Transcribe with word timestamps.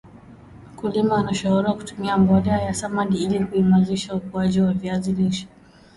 mkulima 0.73 1.17
anashauriwa 1.17 1.73
kutumia 1.73 2.17
mbolea 2.17 2.61
ya 2.61 2.73
samdi 2.73 3.17
ili 3.23 3.45
kuimazisha 3.45 4.15
ukuaji 4.15 4.61
wa 4.61 4.73
viazi 4.73 5.13
lishe 5.13 5.47